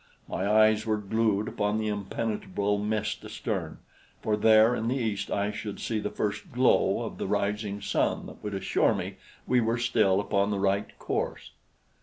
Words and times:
My 0.27 0.47
eyes 0.49 0.83
were 0.83 0.97
glued 0.97 1.47
upon 1.47 1.77
the 1.77 1.87
impenetrable 1.87 2.79
mist 2.79 3.23
astern, 3.23 3.77
for 4.23 4.35
there 4.35 4.73
in 4.73 4.87
the 4.87 4.95
east 4.97 5.29
I 5.29 5.51
should 5.51 5.79
see 5.79 5.99
the 5.99 6.09
first 6.09 6.51
glow 6.51 7.03
of 7.03 7.19
the 7.19 7.27
rising 7.27 7.81
sun 7.81 8.25
that 8.25 8.43
would 8.43 8.55
assure 8.55 8.95
me 8.95 9.17
we 9.45 9.61
were 9.61 9.77
still 9.77 10.19
upon 10.19 10.49
the 10.49 10.57
right 10.57 10.97
course. 10.97 11.51